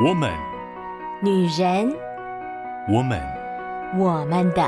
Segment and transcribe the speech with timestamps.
[0.00, 0.30] 我们，
[1.20, 1.92] 女人，
[2.88, 3.20] 我们，
[3.98, 4.62] 我们的。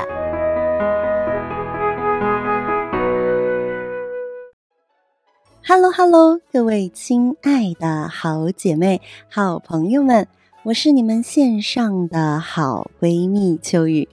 [5.65, 8.99] Hello，Hello，各位亲爱的好姐妹、
[9.29, 10.27] 好朋友们，
[10.63, 14.09] 我是你们线上的好闺蜜秋雨。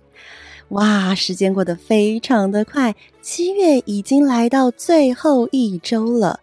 [0.69, 6.39] 哇，时间过得非常的快，七月已经来到最后一周了。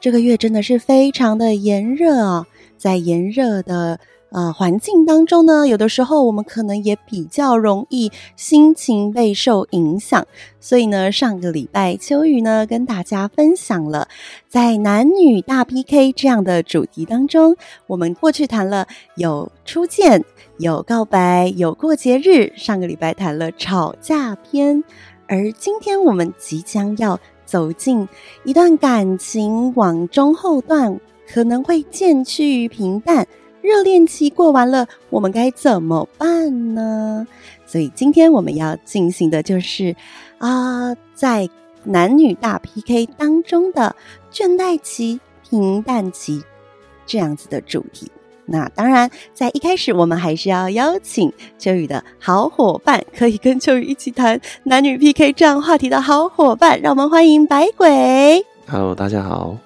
[0.00, 2.46] 这个月真的是非常的炎热啊，
[2.78, 3.98] 在炎热的
[4.34, 10.26] 呃环境当中呢，有的时候我们可能也比较容易心情备受影响。
[10.60, 14.08] 所以呢，上个礼拜秋雨呢跟大家分享了
[14.48, 20.24] 在男女大 PK 这样的主题当中，我们过去谈了有初见。
[20.58, 22.52] 有告白，有过节日。
[22.56, 24.84] 上个礼拜谈了吵架篇，
[25.26, 28.08] 而今天我们即将要走进
[28.44, 33.26] 一段感情，往中后段可能会渐趋于平淡。
[33.64, 37.26] 热恋期过完了，我们该怎么办呢？
[37.64, 39.96] 所以今天我们要进行的就是
[40.36, 41.48] 啊、在
[41.82, 43.96] 男女大 PK 当中的
[44.30, 46.44] 倦怠期、平淡期
[47.06, 48.12] 这样子的主题。
[48.44, 58.44] 那当然，在一开始，我们还是要邀请秋雨的好伙伴，可以跟秋雨一起谈男女 PK 这样话题的好伙伴，让我们欢迎白鬼。
[58.66, 59.56] Hello，大家好，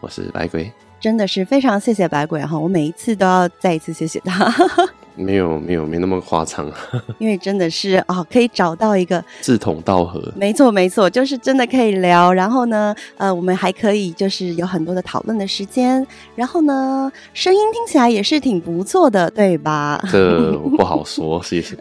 [0.00, 0.70] 我是白鬼。
[1.00, 4.52] 真的是非常谢谢百鬼哈，我每一次都要再一次谢谢他。
[5.18, 6.70] 没有没有没那么夸张，
[7.18, 12.30] 因为真的是哦，可以找到一个志同道合，没错没错，就是真的可以聊。
[12.30, 16.06] 然后呢，呃，我们还可以就是有很多的讨论的时间。
[16.34, 19.98] 然后呢，声音听起来也是挺不错的，对吧？
[20.12, 21.74] 这不好说，谢谢。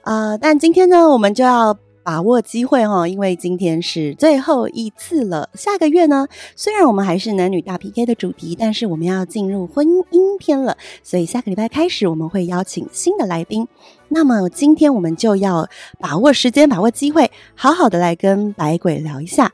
[0.00, 1.76] 啊、呃，但今天呢，我们就要。
[2.02, 5.48] 把握机会哈，因为今天是最后一次了。
[5.54, 13.66] 下个月呢，虽然我们还是男女大 PK 的主题，但是我们要进入婚姻篇了，所以下个礼拜开始我们会邀请新的来宾。
[14.08, 19.52] 那么今天我们就要把握时间，把握机会，好好的来跟白鬼聊一下。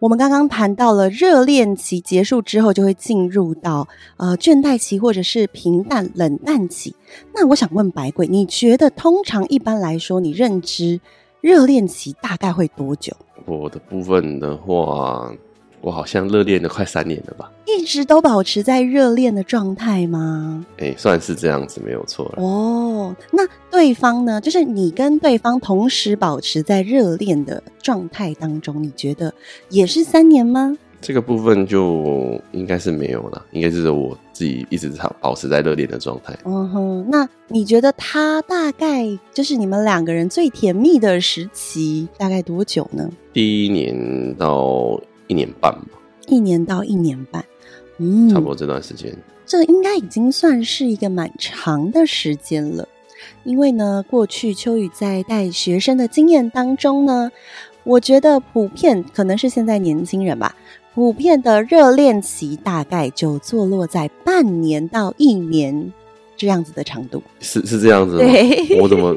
[0.00, 6.94] 我们刚刚谈到了热恋期结束之后，就会进入到呃倦怠期或者是平淡冷淡期。
[7.34, 11.00] 那我想问白鬼，你觉得通常一般来说，你认知？
[11.40, 13.12] 热恋期大概会多久？
[13.46, 15.32] 我的部分的话，
[15.80, 17.50] 我好像热恋了快三年了吧。
[17.64, 20.66] 一直都保持在热恋的状态吗？
[20.78, 22.42] 哎、欸，算是这样子，没有错了。
[22.42, 24.40] 哦，那对方呢？
[24.40, 29.32] 就是你跟对方同时保持在热恋的状态当中，你觉得
[29.70, 30.76] 也是三年吗？
[31.00, 36.36] 这个部分就应该是没有了，应该是我自己一直保持在热恋的状态。
[36.44, 43.08] 嗯哼，那你觉得他大概就是你们两个人最甜蜜的时期大概多久呢？
[43.32, 45.98] 第一年到一年半吧。
[46.26, 47.42] 一年到一年半，
[47.96, 49.16] 嗯，差不多这段时间。
[49.46, 52.86] 这应该已经算是一个蛮长的时间了，
[53.44, 57.32] 因为呢，过去秋雨在带学生的经验当中呢，
[57.84, 60.54] 我觉得普遍可能是现在年轻人吧。
[60.98, 65.92] 普遍的热恋期大概就坐落在半年到一年
[66.36, 68.18] 这样子的长度，是是这样子吗？
[68.18, 69.16] 对，我怎么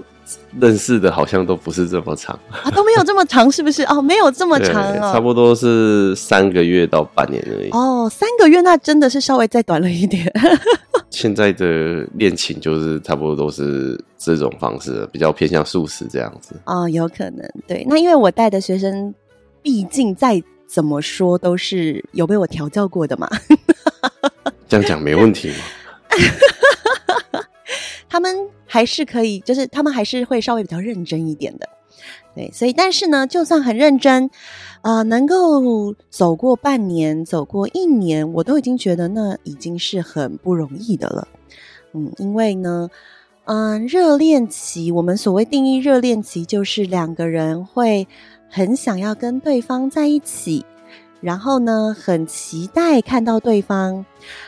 [0.59, 3.81] 认识的好像都不是这么长 啊，都没有这么长，是不是？
[3.85, 7.71] 哦，没有这么长哦，差不多是三个月到半年而已。
[7.71, 10.31] 哦，三个月那真的是稍微再短了一点。
[11.09, 16.53] 现在的恋情就是差不多都是这种方式，比较偏向素食这样子。
[16.65, 17.83] 哦，有可能对。
[17.89, 19.11] 那因为我带的学生，
[19.63, 20.39] 毕竟在。
[20.71, 23.27] 怎么说都是有被我调教过的嘛，
[24.69, 25.55] 这样讲没问题吗？
[28.07, 31.67] 他们还是可以，就是他们还是会稍微比较认真一点的，
[32.33, 34.29] 对，所以但是呢，就算很认真，
[34.81, 41.27] 啊、呃，能够走过半年，走过一年，我都已经觉得那已经是很不容易的了，
[41.93, 42.89] 嗯，因为呢，
[43.43, 48.07] 嗯、呃，热恋期，我们所谓定义热恋期，就是两个人会。
[48.51, 50.65] 很想要跟对方在一起，
[51.21, 54.05] 然后呢，很期待看到对方，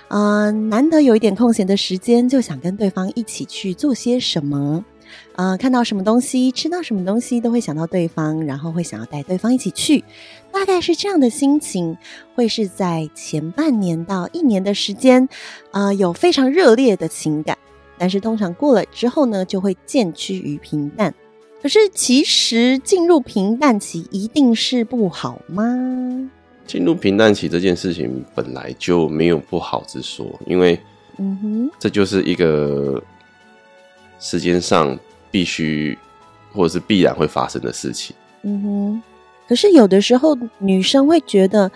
[0.10, 4.84] 嗯、难得有一点空闲的时间，就想跟对方一起去做些什么，
[5.38, 10.04] 啊、看到什么东西，吃到什么东西，都会想到对方，然后会想要带对方一起去，
[10.52, 11.98] 大概是这样的心情，
[12.36, 15.30] 会是在前半年到一年的时间，
[15.72, 17.58] 啊、呃，有非常热烈的情感，
[17.98, 21.14] 但是通常过了之后呢，就会渐趋于平淡。
[21.64, 26.30] 可是，其实进入平淡期一定是不好吗？
[26.68, 30.78] 进入平淡期这件事情本来就没有不好之说，因为，
[31.18, 33.02] 嗯哼，这就是一个
[34.20, 35.00] 时间上
[35.32, 35.98] 必须
[36.52, 38.14] 或者是必然会发生的事情。
[38.42, 39.04] 嗯哼，
[39.48, 41.72] 可是有的时候女生会觉得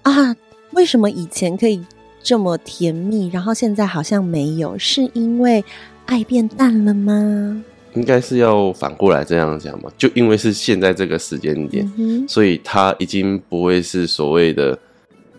[0.00, 0.34] 啊，
[0.72, 1.84] 为什么以前可以
[2.22, 5.62] 这么甜蜜，然后现在好像没有，是因为
[6.06, 7.62] 爱变淡了吗？
[7.96, 14.78] 应该是要反过来这样讲嘛，就因为是现在这个时间点，嗯、所以他已经不会是所谓的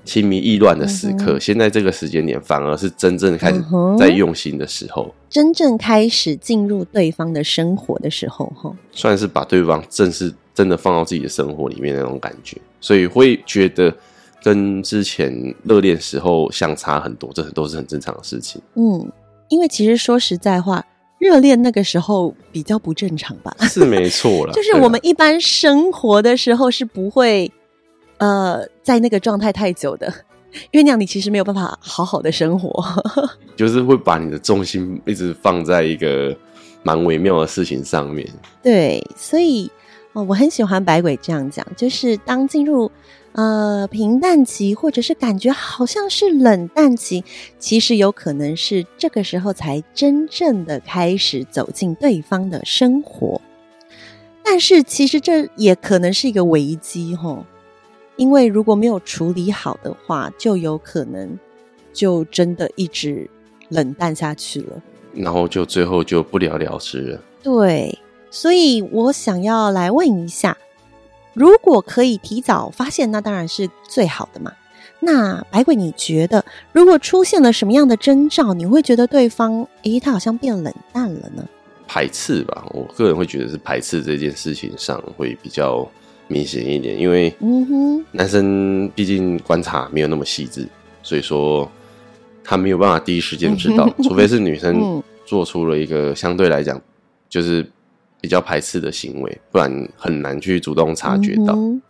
[0.04, 1.38] 情迷意乱的时刻。
[1.38, 3.64] 嗯、现在这个时间点，反而是真正开始
[4.00, 13.96] 在用心的时候，真正开始进入对方的生活的时候，哈，算是把对方正式真的放到自己的生活里面那种感觉，所以会觉得
[14.42, 18.60] 跟之前热恋时候相差很多，这都是很正常的事情。
[18.74, 19.12] 嗯，
[19.50, 20.84] 因为其实说实在话。
[21.20, 23.56] 热恋那个时候比较不正常吧？
[23.62, 27.52] 是没错啦， 就是我们一般生活的时候是不会，
[28.18, 30.08] 呃，在那个状态太久的，
[30.72, 32.84] 因为那样你其实没有办法好好的生活。
[33.58, 36.36] 就是会把你的重心一直放在一个
[36.84, 38.28] 蛮微妙的事情上面。
[38.62, 39.72] 对，所以
[40.14, 42.92] 哦，我很喜欢白鬼这样讲，就是当进入。
[43.34, 47.24] 呃，平淡期，或者是感觉好像是冷淡期，
[47.60, 53.40] 其实有可能是这个时候才真正的开始走进对方的生活。
[54.44, 57.46] 但是，其实这也可能是一个危机哦，
[58.16, 61.38] 因为如果没有处理好的话，就有可能
[61.94, 63.30] 就真的一直
[63.70, 64.82] 冷淡下去了，
[65.14, 67.22] 然后就最后就不了了之了。
[67.44, 68.00] 对，
[68.32, 70.58] 所以我想要来问一下。
[71.38, 74.52] 如果可以提早发现，那当然是最好的嘛。
[75.00, 81.48] 那白鬼，你觉得如果出现了什么样的征兆，你会觉得对方，诶，他好像变冷淡了呢？
[81.88, 85.88] 排斥吧，我个人会觉得是排斥这件事情上会比较
[86.28, 90.68] 明显一点，因为嗯哼，男生毕竟观察没有那么细致，
[91.04, 91.72] 所以说
[92.44, 96.82] 他没有办法第一时间知道，除非是女生做出了一个相对来讲
[97.30, 97.64] 就是。
[98.20, 101.54] 比较排斥的行为，不然很难去主动察觉到。
[101.54, 101.82] 嗯、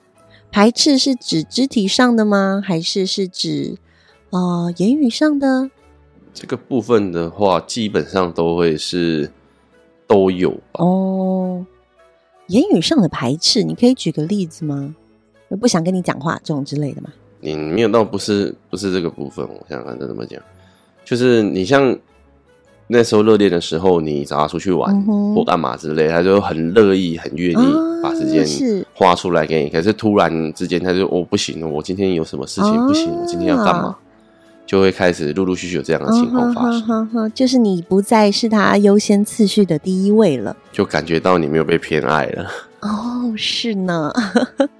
[0.52, 2.62] 排斥是指肢体上的吗？
[2.64, 3.78] 还是是指
[4.32, 5.70] 呃言语上的？
[6.34, 9.32] 这个部分的话，基本上都会是
[10.06, 10.84] 都有吧。
[10.84, 11.66] 哦，
[12.48, 14.94] 言语上的排斥，你可以举个例子吗？
[15.48, 17.10] 我不想跟你讲话这种之类的吗？
[17.40, 19.48] 你没有到，不是不是这个部分。
[19.48, 20.42] 我想看这么讲，
[21.06, 21.98] 就是你像。
[22.90, 27.66] 那时候热恋的时候，你找他出去玩、嗯、或干嘛之类，他就很乐意、很愿意
[28.02, 28.46] 把时间
[28.94, 29.70] 花出来给你。
[29.70, 33.98] 可是突然之间，他就哦不行了，我今天有什么事情、啊、不行，我今天要干嘛？
[34.66, 37.32] 就会开始陆陆续续有这样的情况发生。
[37.34, 42.50] 就是你不再是他优先次序的第一位了，就感觉到你没有被偏爱了。
[42.82, 44.12] 哦，是呢，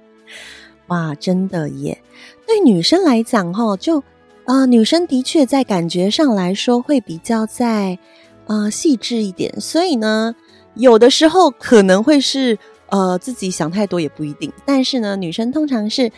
[0.88, 2.00] 哇，真的耶！
[2.46, 4.02] 对女生来讲，哈，就。
[4.48, 7.98] 啊、女生的确在感觉上来说会比较在
[8.46, 10.34] 啊细致一点，所以呢，
[10.72, 12.58] 有的时候可能会是
[12.88, 14.50] 呃自己想太多也不一定。
[14.64, 16.10] 但是呢，女生通常是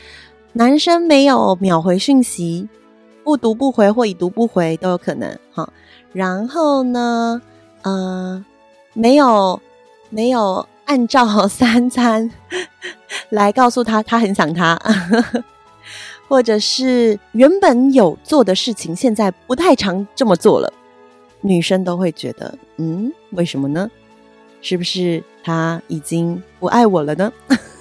[0.53, 2.69] 男生没有秒回讯息，
[3.25, 5.69] 不读不回或已读不回都有可能哈。
[6.13, 7.43] 然后呢，
[7.83, 8.45] 呃，
[8.95, 9.61] 没有
[10.09, 12.31] 没有按照 三餐
[13.31, 14.79] 来告诉他他很想他。
[16.31, 20.73] 或者是原本有做的事情，现在不太常这么做了，
[21.41, 23.91] 女生都会觉得，嗯，为什么呢？
[24.63, 27.33] 是不是他已经不爱我了呢？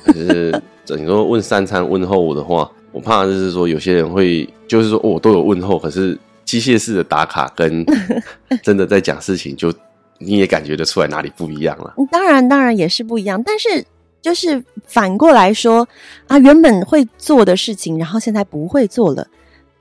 [0.03, 0.59] 可是
[0.97, 7.85] 你说问三餐问候的话，我怕就是说有些人会就是说我、哦、都有问候，可是机械式的打卡跟
[8.63, 9.71] 真的在讲事情，就
[10.17, 11.93] 你也感觉得出来哪里不一样了。
[12.11, 13.85] 当然，当然也是不一样，但是。
[14.21, 15.87] 就是反过来说
[16.27, 19.27] 啊，原本会做的事情，然后现在不会做了，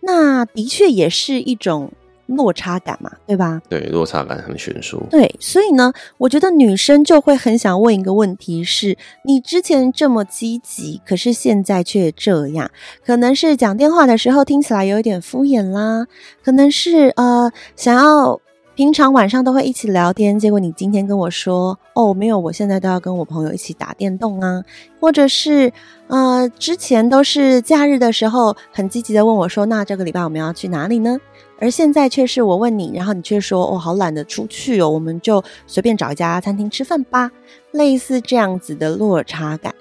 [0.00, 1.90] 那的确也是一种
[2.26, 3.60] 落差感嘛，对吧？
[3.68, 5.02] 对，落差感很悬殊。
[5.10, 12.70] 对，所以呢，我觉得女生就会很想问一个问题是：你之前这么积极，可是现在却这样，
[13.04, 16.06] 可能是讲电话的时候听起来有一点敷衍啦，
[16.44, 18.40] 可能是呃想要。
[18.78, 24.62] 平常晚上都会一起聊天，结果你今天跟我说，哦，没有，我现在都要跟我朋友一起打电动啊，
[25.00, 25.72] 或者是，
[26.06, 31.18] 呃，之前都是假日的时候很积极的问我说，那这个礼拜我们要去哪里呢？
[31.58, 37.32] 而现在却是我问你，然后你却说，哦，好懒得出去哦，我们就随便找一家餐厅吃饭吧。
[37.72, 39.74] 类似这样子的落差感，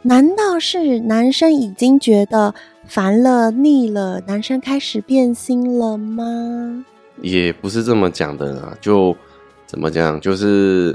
[0.00, 2.54] 难道是男生已经觉得
[2.86, 6.86] 烦了、腻了，男生开始变心了吗？
[7.22, 9.16] 也不是这么讲的啦，就
[9.66, 10.94] 怎么讲，就是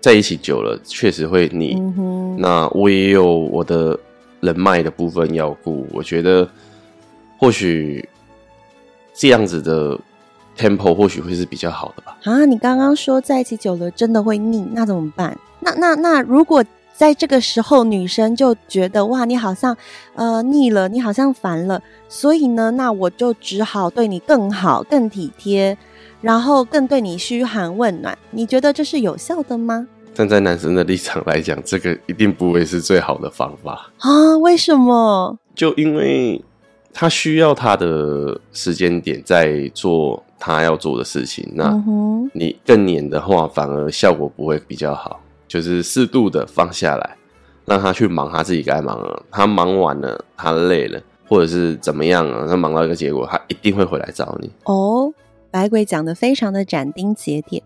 [0.00, 1.74] 在一起久了，确实会腻。
[1.74, 3.98] 嗯、那我也有我的
[4.40, 6.48] 人脉的部分要顾，我觉得
[7.38, 8.08] 或许
[9.14, 9.98] 这样子的
[10.56, 12.16] tempo 或许会是比较好的吧。
[12.24, 15.36] 啊，你刚刚说在一起久了真的会腻，那怎么办？
[15.60, 16.62] 那那那如果
[16.96, 19.76] 在这个时候，女生就觉得哇，你好像
[20.14, 25.76] 呃腻了，你好像烦了，所以呢，那我就只好对你更好、更体贴，
[26.22, 28.16] 然后更对你嘘寒问暖。
[28.30, 29.86] 你觉得这是有效的吗？
[30.14, 34.38] 站在男生的立场来讲，这个一定不会是最好的方法啊？
[34.38, 35.38] 为什么？
[35.54, 36.42] 就因为
[36.94, 41.70] 他需要他的时间点在做他要做的事情，那
[42.32, 45.20] 你更黏的话，反而效果不会比较好。
[45.56, 47.16] 就是适度的放下来，
[47.64, 49.22] 让他去忙他自己该忙的。
[49.30, 52.46] 他忙完了，他累了，或者是怎么样啊？
[52.48, 54.50] 他忙到一个结果，他一定会回来找你。
[54.64, 55.12] 哦，
[55.50, 57.62] 百鬼讲得非常的斩钉截铁。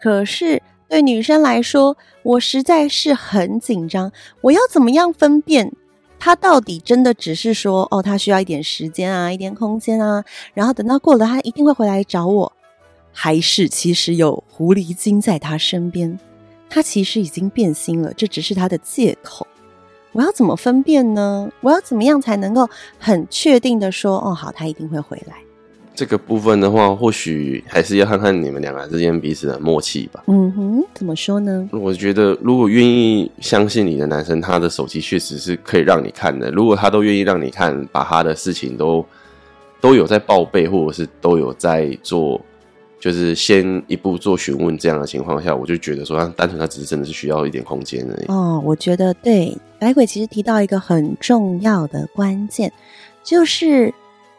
[0.00, 4.12] 可是对女生来说，我实在是很紧张。
[4.40, 5.72] 我要怎么样分辨
[6.18, 10.24] 他到底真的只是说哦，他需要一点时间啊，一点空间啊，
[10.54, 12.52] 然后等到过了，他一定会回来找我，
[13.12, 16.18] 还是其实有狐狸精在他身边？
[16.74, 19.46] 他其实已经变心了，这只是他的借口。
[20.10, 21.48] 我要怎么分辨呢？
[21.60, 25.36] 我要怎么样才能够很确定的说，哦，好，他一定会回来。
[25.94, 30.24] 这个部分的话，或许还是要看看你们两个之间彼此的默契吧。
[30.26, 31.68] 嗯哼，怎么说呢？
[31.70, 36.50] 我觉得，如果愿意相信你的男生，他的手机确实是可以让你看的。
[36.50, 39.06] 如果他都愿意让你看，把他的事情都
[39.80, 42.40] 都有在报备，或者是都有在做。
[43.04, 48.26] 就是先一步做询问这样的情况下，我就觉得说，他单纯他只是真的是需要一点空间而已。
[48.28, 52.72] 哦，我觉得对，白鬼其实提到一个很重要的关键，
[53.22, 53.92] 就是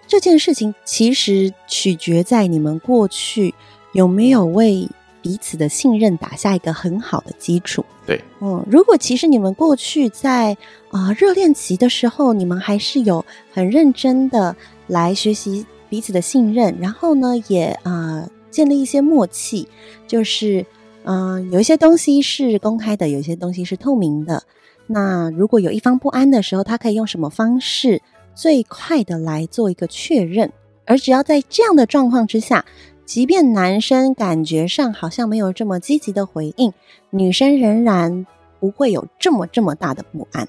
[0.07, 3.53] 这件事情其实取决在你们过去
[3.93, 4.89] 有没有为
[5.22, 7.86] 彼此的信任打下一个很好的基础。
[8.07, 10.57] 对，嗯，如果其实你们过去在
[10.89, 14.55] 啊热恋期的时候，你们还是有很认真的
[14.88, 18.24] 来学习彼此的信任，然后呢，也啊。
[18.24, 19.67] 呃建立一些默契，
[20.07, 20.65] 就是，
[21.03, 24.41] 嗯、呃，有一些东西是公开的，有一些东西是透明的。
[24.88, 28.01] 那如果有一方不安的时候，他可以用什么方式
[28.33, 30.53] 最快的来做一个确认？
[30.85, 32.63] 而只要在这样的状况之下，
[33.05, 36.71] 即便男生感觉上好像没有这么积极的回应，
[37.09, 38.25] 女生仍然
[38.62, 40.47] 不会有这么这么大的不安，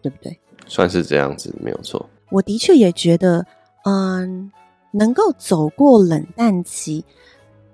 [0.00, 0.38] 对不对？
[0.66, 2.08] 算是这样子，没有错。
[2.30, 3.44] 我的确也觉得，
[3.84, 4.50] 嗯，
[4.92, 7.04] 能够走过冷淡期。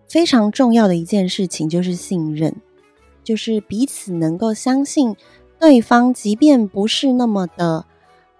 [0.08, 2.56] 非常重要的一件事情就是信任，
[3.22, 5.14] 就是彼此能够相信
[5.60, 7.84] 对方，即便不是那么的，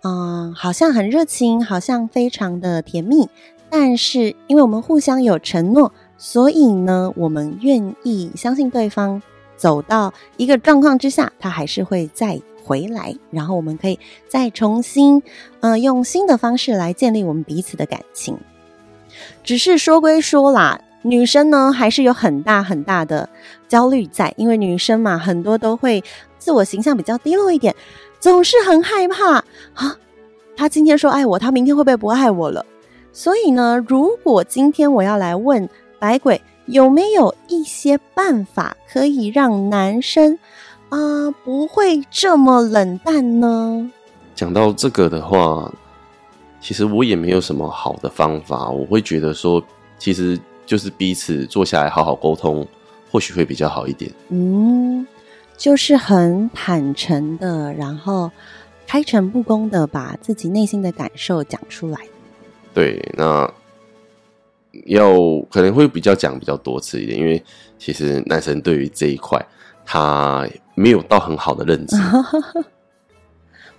[0.03, 3.29] 嗯，好像很热情，好像非常的甜蜜，
[3.69, 9.21] 但是因为我们互相有承诺，所以呢，我们愿意相信对方，
[9.57, 15.23] 走到一个状况之下，他还是会再回来，然后我们可以再重新，
[15.61, 18.39] 嗯，用新的方式来建立我们彼此的感情。
[19.45, 20.81] 只是说归说啦。
[21.03, 23.29] 女生呢，还是有很大很大的
[23.69, 26.03] 焦虑在，因为女生嘛，很多都会
[26.39, 27.75] 自我形象比较低落一点，
[28.19, 29.37] 总是很害怕
[29.75, 29.97] 啊。
[30.57, 32.67] 他今天说爱我，他明天会不会不爱我了？
[33.13, 35.69] 所以呢，如果今天我要来问
[36.01, 40.37] 百鬼，有没有一些办法可以让男生
[40.89, 43.89] 啊、不会这么冷淡呢？
[44.35, 45.73] 讲到这个的话，
[46.61, 49.63] 其实我也没有什么好的方法，我会觉得说，
[49.97, 50.37] 其实。
[50.69, 52.67] 就是彼此坐下来好好沟通，
[53.11, 54.13] 或许会比较好一点。
[54.29, 55.07] 嗯，
[55.57, 58.31] 就是很坦诚的，然后
[58.87, 61.99] 开诚布公的把自己内心的感受讲出来。
[62.75, 63.51] 对，那
[64.85, 65.15] 要
[65.51, 67.43] 可能会比较讲比较多次一点，因为
[67.79, 69.43] 其实男生对于这一块
[69.87, 71.97] 他没有到很好的认知。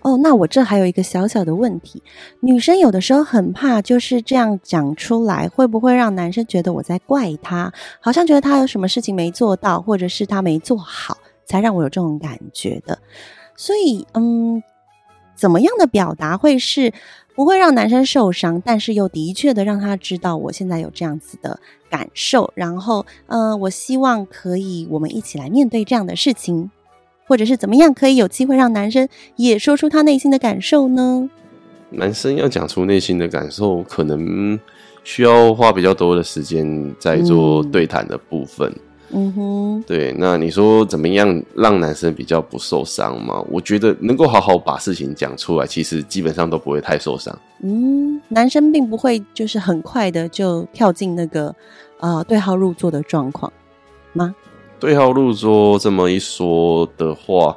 [0.02, 2.02] 哦，那我这还有一个小小的问题，
[2.40, 7.74] 女生有的时候很怕，就是这样讲出来，会不会让男生觉得我在怪他？
[8.00, 12.98] 好像觉得他有什么事情没做到，或者是他没做好，才让我有这种感觉的。
[13.58, 14.64] 所以，嗯，
[15.36, 16.94] 怎么样的表达会是
[17.36, 26.72] 不会让男生受伤，但是又的确的让他知道我现在有这样子的感受，然后，嗯，我希望可以我们一起来面对这样的事情。
[27.30, 31.30] 或者是怎么样可以有机会让男生也说出他内心的感受呢？
[31.92, 34.60] 男生要讲出内心的感受，可能
[35.04, 38.68] 需要花比较多的时间在做对谈的部分。
[39.12, 40.16] 嗯，嗯哼，对。
[40.18, 43.44] 那你说怎么样让男生比较不受伤吗？
[43.52, 47.38] 我觉得能够好好把事情讲出来，其实基本上都不会太受伤。
[47.62, 51.56] 嗯，男生并不会就是很快的就跳进那个
[52.00, 53.54] 呃对号入座的状况
[54.14, 54.34] 吗？
[54.80, 57.56] 对号入座这么一说的话，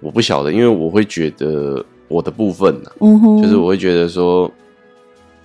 [0.00, 4.50] 我不晓得，因为我会觉得我的部分呢、啊，嗯哼，就是我会觉得说，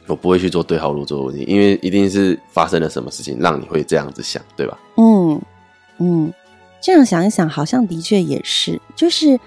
[0.08, 4.78] 我不会去做对号入座的问题，因为一定是发生了什么事情让你会这样子想，对吧？
[4.98, 5.42] 嗯
[6.00, 6.34] 嗯，
[6.82, 9.40] 这样想一想，好像的确也是，就是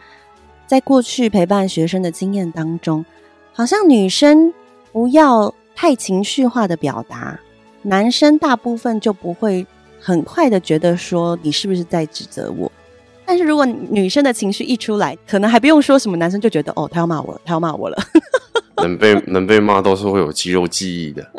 [0.67, 3.05] 在过去陪伴学生的经验当中，
[3.53, 4.53] 好像女生
[4.93, 7.39] 不要太情绪化的表达，
[7.83, 9.67] 男生大部分就不会
[10.01, 12.71] 很快的觉得说你是不是在指责我。
[13.25, 17.97] 但是如果女生的情绪一出来，可能还不用说什么，男生就觉得哦，他要骂我了，他要骂我了。
[18.79, 21.31] 能被 能被骂都是会有肌肉记忆的。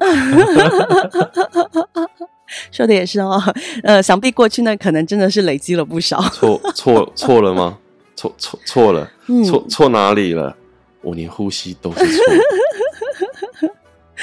[2.71, 3.41] 说的也是哦，
[3.83, 6.21] 呃，想必过去呢，可能真的是累积了不少。
[6.29, 7.77] 错错错了吗？
[8.15, 9.09] 错错错了，
[9.45, 10.55] 错错哪里了？
[11.01, 12.23] 我连呼吸都是错。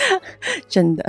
[0.69, 1.05] 真的，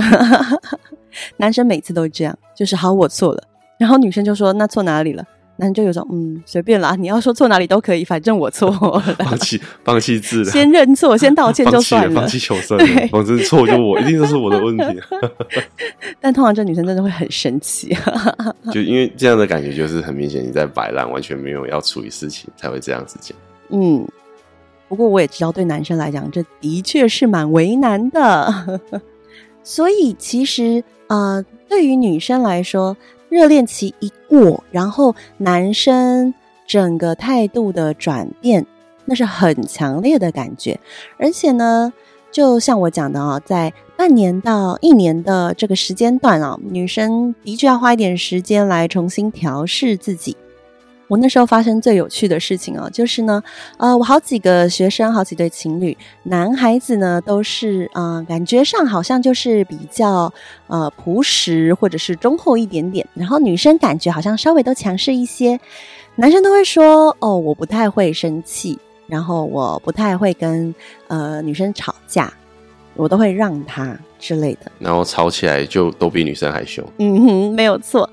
[1.38, 3.44] 男生每次都这样，就是好，我错了，
[3.78, 5.24] 然后女生就说那错哪里了？
[5.58, 9.16] 男生就有种嗯，随便啦，你要说错哪里都可以，反正我错了。
[9.20, 12.78] 放弃放弃自然，先认错，先道歉就算了，放弃求生，
[13.12, 14.86] 反正错就我，一定都是我的问题。
[16.22, 17.94] 但通常这女生真的会很生气，
[18.72, 23.38] 就因为这样的感觉，就是很明显你在摆烂，完全没有要处理事情，才会这样子讲。
[23.72, 24.08] 嗯，
[24.90, 28.82] 不过我也知道，对男生来讲，这的确是蛮为难的。
[29.64, 32.98] 所以其实啊、对于女生来说。
[33.30, 36.34] 热恋期一过，然后男生
[36.66, 38.66] 整个态度的转变，
[39.06, 40.80] 那是很强烈的感觉。
[41.20, 41.94] 而且呢，
[42.32, 50.36] 就像我讲的啊，在半年到一年的这个时间段啊，女生的确要花一点时间来重新调试自己。
[51.10, 53.44] 我那时候发生最有趣的事情哦，就是呢，
[53.78, 60.32] 呃，我好几个学生，好几对情侣，男孩子呢都是，呃，感觉上好像就是比较，
[60.68, 65.60] 呃，朴实或者是忠厚一点点，然后女生感觉好像稍微都强势一些，
[66.16, 70.74] 男生都会说，哦，我不太会生气，然后我不太会跟，
[71.08, 72.32] 呃，女生吵架，
[72.96, 78.08] 我都会让他之类的，然后吵起来就都比女生还凶，嗯哼，没有错。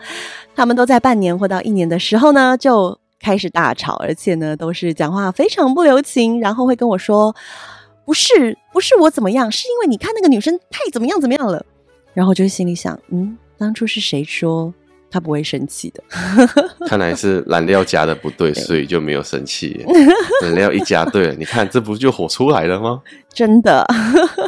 [0.57, 7.37] 他们都在半年或到一年的时候呢，就开始大吵，而且呢，都是讲话非常不留情，然后会跟我说
[8.07, 11.65] ：“不是，不是我怎么样，是因为你看那个女生太怎么样怎么样了。”
[12.15, 14.73] 然后就心里想：“嗯，当初是谁说？”
[15.11, 16.03] 他不会生气的，
[16.87, 19.85] 看来是燃料加的不对，所以就没有生气。
[20.43, 23.01] 燃料一加对了， 你看这不就火出来了吗？
[23.33, 23.87] 真的，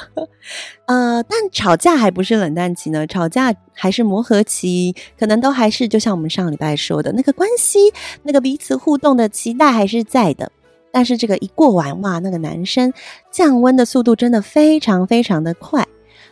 [0.87, 7.79] 呃，但吵架还不是冷淡期呢，吵架还是磨合期，可能都还是就像我们上礼拜说的那个关系，
[8.25, 10.51] 那个彼此互动的期待还是在的。
[10.91, 12.93] 但是这个一过完，哇，那个男生
[13.31, 15.87] 降温的速度真的非常非常的快。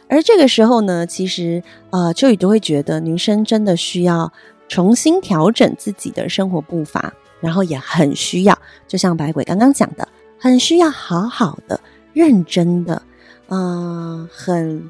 [0.08, 4.32] 而这个时候呢，其实呃，秋雨都会觉得女生真的需要
[4.68, 11.80] 重新调整自己的生活步伐，然后也很需要，就像百鬼刚刚讲的，很需要好好的、
[12.12, 13.02] 认真的，
[13.48, 14.88] 呃，很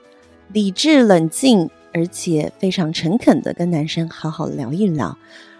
[0.52, 5.16] 理智、冷静，而且非常诚恳的跟男生好好聊一聊，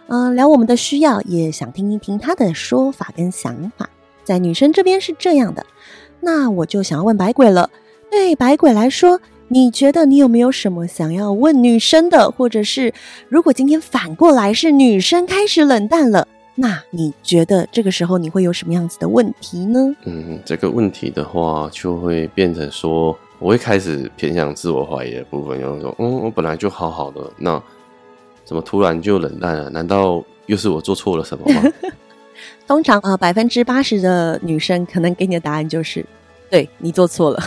[0.08, 3.88] 嗯、聊我们的需要，也想听一听他的说法跟想法。
[4.22, 5.64] 在女生这边是这样的，
[6.20, 7.70] 那我就想要问百鬼了，
[8.10, 9.18] 对百鬼来说。
[9.48, 12.92] 你觉得你有没有什么想要问女生的，或者是
[13.28, 19.94] 如果今天反过来是女生开始冷淡了，那你觉得这个时候你会有什么样子的问题呢？
[20.04, 27.62] 嗯，这个问题的话，就会变成说，我会开始偏向自我怀疑的部分，有说，嗯，我本来就好好的，那
[28.44, 29.70] 怎么突然就冷淡了？
[29.70, 31.62] 难道又是我做错了什么吗？
[32.66, 36.04] 通常啊，百分之八十的女生可能给你的答案就是，
[36.50, 37.40] 对，你做错了，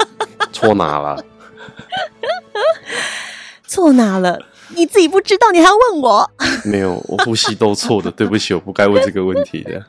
[0.52, 1.24] 错哪了？
[3.66, 4.40] 错哪了？
[4.76, 6.30] 你自己不知道，你还要问我？
[6.64, 9.84] 没有，我呼吸都错的，对不起，我不该问这个问题的。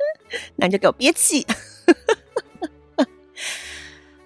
[0.56, 1.46] 那你就给我憋气。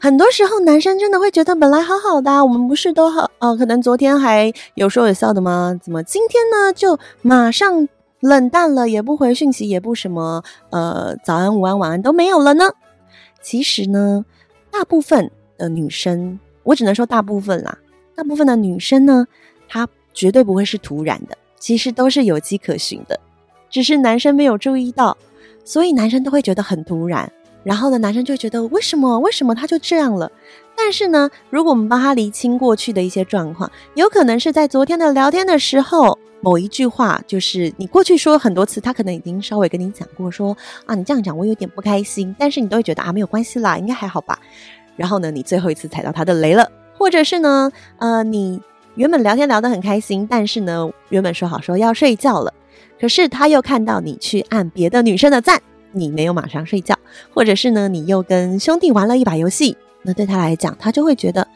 [0.00, 3.56] 很多时候，男生真的会觉得本来好好的啊，我们不是都好哦？
[3.56, 5.78] 可能昨天还有说有笑的吗？
[5.80, 7.88] 怎么今天呢就马上
[8.18, 12.72] 冷淡了，也不回讯息，也不什么呃早安、午安、晚安都没有了呢？
[13.40, 14.24] 其实呢，
[14.72, 16.40] 大部分的女生。
[16.62, 17.78] 我只能说大部分啦，
[18.14, 19.26] 大部分的女生呢，
[19.68, 23.18] 她绝对不会是突然的，其实都是有迹可循的，
[23.70, 25.16] 只是男生没有注意到，
[25.64, 27.32] 所以男生都会觉得很突然，
[27.64, 30.30] 然后呢，男生就觉得为什么为什么他就这样了？
[30.76, 44.38] 但是呢，如果我们帮他厘清过去的一些状况，有可能是在昨天的聊天的时候，某一句话，就是你过去说很多次，他可能已经稍微跟你讲过，说啊，你这样讲我有点不开心，但是你都会觉得啊，没有关系啦，应该还好吧。
[44.96, 48.60] 然后呢，你最后一次踩到他的雷了，或者是呢，呃，你
[48.94, 52.52] 原本聊天聊得很开心，但是呢，原本说好说要睡觉了，
[53.00, 55.60] 可是他又看到你去按别的女生的赞，
[55.92, 56.98] 你没有马上睡觉，
[57.32, 61.48] 或者是呢，你又跟兄弟玩了一把游戏，那对他来讲，他就会觉得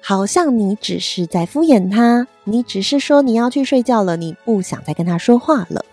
[0.00, 5.84] 好像你只是在敷衍他，你只是说你要去睡觉了，你不想再跟他说话了。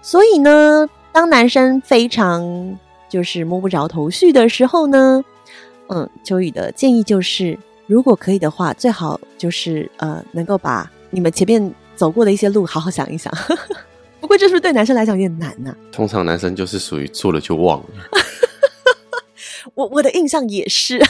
[0.00, 5.24] 所以呢，当男生非常就是摸不着头绪的时候呢，
[5.88, 13.32] 嗯，秋雨的建议就是，如果可以的话，最好就是呃，能够把你们前面走过的一些路好好想一想。
[14.20, 15.76] 不过这是不是对男生来讲有点难呢？
[15.92, 17.86] 通常男生就是属于做了就忘了。
[19.74, 21.00] 我我的印象也是，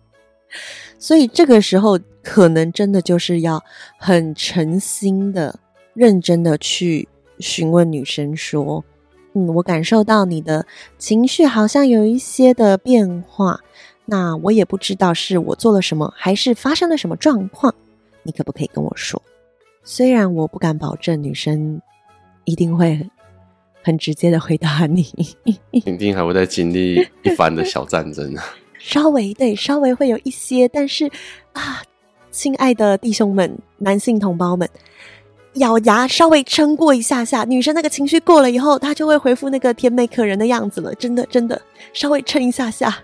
[0.98, 3.62] 所以这个时候可能真的就是要
[3.98, 5.58] 很诚心的、
[5.94, 8.84] 认真的去询问女生说
[9.36, 10.66] ：“嗯，我感受到你的
[10.98, 13.60] 情绪好像有一些的变化，
[14.06, 17.74] 那我也不知道是我做了什么，还是发生了什么状况，
[18.22, 19.22] 你可不可以跟我说？
[19.84, 21.80] 虽然我不敢保证女生。”
[22.48, 23.10] 一定会
[23.82, 25.04] 很直接的回答你，
[25.84, 28.44] 肯定还会再经历一番的小战争啊。
[28.78, 31.10] 稍微对，稍微会有一些，但是
[31.54, 31.82] 啊，
[32.30, 34.70] 亲爱的弟兄们、男性同胞们，
[35.56, 40.94] 咬牙稍微撑过一下下，女生那个情绪过了以后，她就会恢复那个甜美可人的样子了。
[40.94, 41.60] 真的，真的，
[41.92, 42.96] 稍微撑一下下，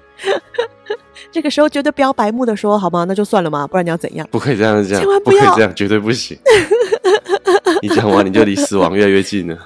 [1.30, 3.04] 这个时候绝对不要白目的说，好吗？
[3.08, 4.26] 那就算了嘛，不然你要怎样？
[4.30, 6.38] 不可以这样讲，千万不要不可以这样，绝对不行。
[7.82, 9.58] 你讲完你就离死亡越来越近了。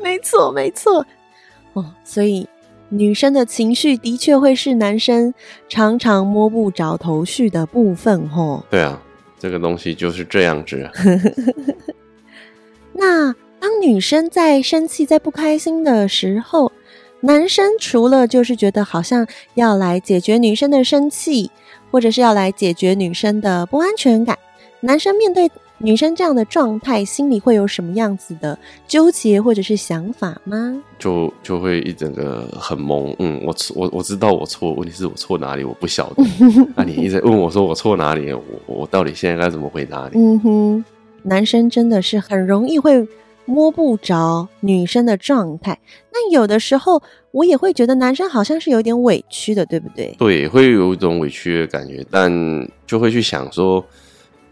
[0.00, 1.04] 没错，没错。
[1.74, 2.48] 哦，所以
[2.88, 5.34] 女生的情绪的确会是男生
[5.68, 8.64] 常常摸不着头绪的部分，哦。
[8.70, 9.00] 对啊，
[9.38, 10.92] 这个东西就是这样子啊。
[12.98, 16.72] 那当女生在生气、在不开心的时候，
[17.20, 21.50] 男生除了就是觉得好像要来解决女生的生气，
[21.92, 24.36] 或者是要来解决女生的不安全感，
[24.80, 25.48] 男生面对。
[25.80, 28.58] 女生这样的状态，心里会有什么样子的
[28.88, 30.82] 纠结或者是想法吗？
[30.98, 33.14] 就就会一整个很懵。
[33.20, 36.24] 嗯，我错，我我知道我错，问题是我错哪里，我不晓得。
[36.74, 40.20] 那、啊、你一直问我说我错哪里，我我到底现在该怎么回答你？
[40.20, 40.84] 嗯哼，
[41.22, 43.06] 男生真的是很容易会
[43.44, 45.78] 摸不着女生的状态。
[46.12, 50.14] 那有的时候我也会觉得男生好像是有点委屈的，对不对？
[50.18, 52.30] 对，会有一种委屈的感觉，但
[52.86, 53.84] 就会去想说。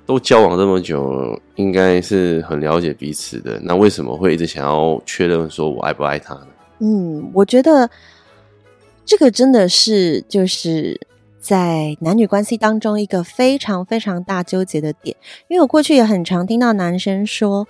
[0.08, 3.58] 都交往这么久，应该是很了解彼此的。
[3.64, 6.46] 那为什么会一直想要确认说我爱不爱他呢？
[6.78, 7.90] 嗯，我觉得
[9.04, 10.96] 这个真的是就是
[11.46, 15.16] 在男女关系当中一个非常非常大纠结的点。
[15.46, 17.68] 因为我过去也很常听到男生说，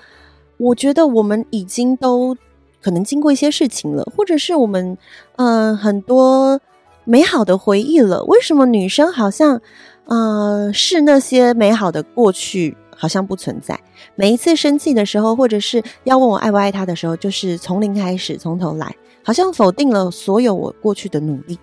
[0.57, 2.35] 我觉得我们已经都
[2.81, 4.97] 可能经过一些事情了，或者是我们
[5.37, 6.59] 嗯、呃、很多
[7.05, 9.61] 美好的回忆了，为什么女生好像？
[10.09, 13.77] 呃，是那些美好的过去好像不存在。
[14.15, 21.59] 每一次生气的时候，或者是要问我爱不爱他的时候，就是从零开始，从头来，好像否定了所有我过去的努力。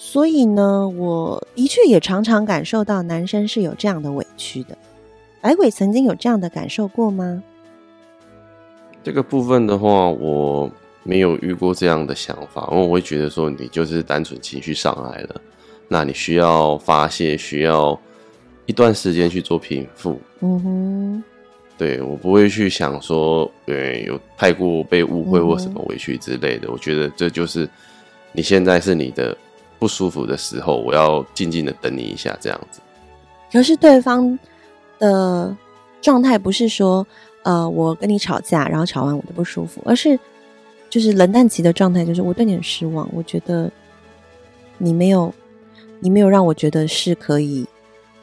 [0.00, 4.78] 所以呢，我的确也常常感受到男生是有这样的委屈的。
[5.40, 7.42] 百鬼曾经有这样的感受过吗？
[9.02, 10.70] 这个部分的话，我
[11.02, 15.40] 没有遇过这样的想法，因为我会觉得说，你就是单纯情绪上来了。
[15.88, 17.98] 那你需要发泄，需要
[18.66, 20.20] 一段时间去做平复。
[20.40, 21.24] 嗯哼，
[21.76, 26.68] 对，我不会去想说，对，有太过被误会或什么委屈之类的。
[26.68, 26.70] 嗯。
[26.72, 27.68] 我觉得这就是
[28.30, 29.36] 你现在是你的
[29.78, 32.80] 不舒服的时候，我要静静的等你一下，这样子。
[33.52, 34.38] 可是对方
[34.98, 35.56] 的
[36.00, 37.06] 状态不是说，
[37.44, 40.18] 呃，我跟你吵架，然后吵完我的不舒服，而是
[40.90, 43.70] 就是冷淡期的状态，就是我对你很失望，我觉得
[44.78, 45.32] 你没有。
[46.00, 47.66] 你没有让我觉得是可以，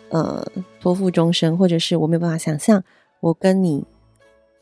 [0.07, 0.41] 呃，
[0.79, 2.81] 托付终身，或者是我没有办法想象
[3.19, 3.83] 我跟你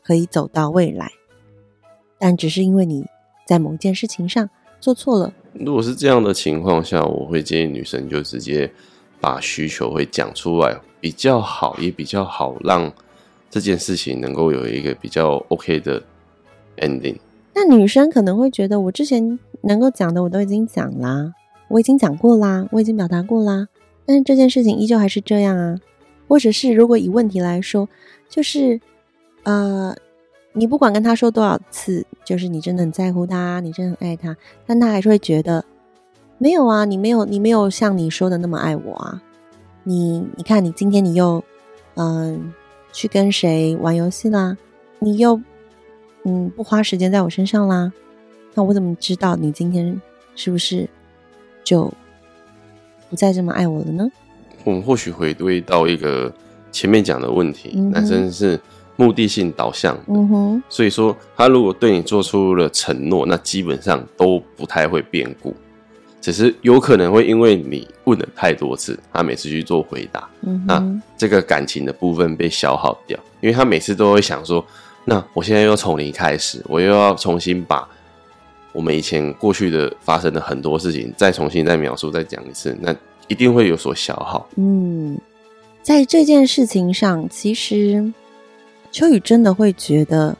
[0.02, 1.12] 可以走到未来，
[2.18, 3.06] 但只是因为你
[3.46, 5.32] 在某一件事情上做错了。
[5.58, 8.70] 如果是这样的情况下，我会建议女生就直接
[9.20, 12.92] 把需求会讲出来比较好，也比较好让
[13.50, 16.02] 这件事情能够有一个比较 OK 的
[16.78, 17.16] ending。
[17.54, 21.32] 那女生可能会觉得，我之前能够讲的我都已经讲啦。
[21.68, 23.68] 我已经讲过啦，我已经表达过啦，
[24.04, 25.78] 但是这件事情依旧还是这样啊。
[26.26, 27.88] 或者是如果以问题来说，
[28.28, 28.80] 就是
[29.44, 29.94] 呃，
[30.56, 34.34] 你不管跟他说多少次，就是你真的很在乎他，你真的很爱他，
[34.66, 35.64] 但他还是会觉得
[36.38, 39.20] 没有啊，你没有，你没有像你说的那么爱我啊。
[39.82, 41.42] 你你看，你今天你又
[41.96, 42.54] 嗯、呃、
[42.92, 44.56] 去跟谁玩游戏啦？
[45.00, 45.38] 你又
[46.24, 47.92] 嗯不花时间在我身上啦？
[48.54, 50.00] 那我怎么知道你今天
[50.36, 50.88] 是不是？
[51.64, 51.90] 就
[53.08, 54.06] 不再这么爱我了呢？
[54.64, 56.30] 我们或许回归到一个
[56.70, 58.60] 前面讲的问题，嗯，男生是
[58.96, 65.54] 目的性导向，嗯哼，所以说他如果对你做出了承诺，那基本上都不太会变故，
[66.20, 74.64] 只是有可能会因为你问了太多次，他每次去做回答，嗯，那这个感情的部分被消耗掉，因为他每次都会想说，
[75.04, 77.88] 那我现在又从零开始，我又要重新把。
[78.72, 82.92] 我们以前过去的发生的很多事情，再重新再描述、再讲一次，那
[83.28, 84.48] 一定会有所消耗。
[84.56, 85.16] 嗯，
[85.80, 88.12] 在这件事情上，其实
[88.94, 90.36] 秋雨真的会觉得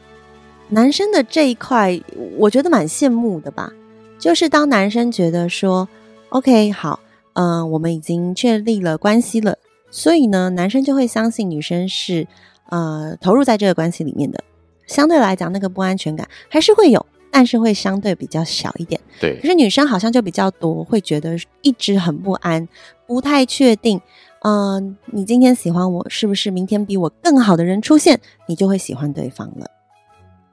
[0.69, 2.01] 男生的这一块，
[2.37, 3.69] 我觉得蛮羡慕的吧。
[4.17, 5.89] 就是当男生觉得说
[6.29, 7.01] ，OK，好，
[7.33, 9.57] 嗯、呃，我们已经确立了关系了，
[9.91, 12.25] 所以呢，男生就会相信女生是
[12.69, 14.41] 呃投入在这个关系里面的。
[14.87, 17.05] 相对来讲，那个不安全感还是会有。
[17.31, 19.37] 但是会相对比较小一点，对。
[19.41, 22.65] 可是女生好像就比较多，会觉得一直很不安，
[23.05, 23.99] 不太确定。
[24.47, 29.65] 嗯、你今天喜欢我，是不是明天比我更好的人出现，你就会喜欢对方了？